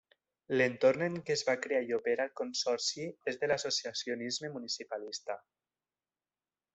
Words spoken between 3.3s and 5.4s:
el de l'associacionisme municipalista.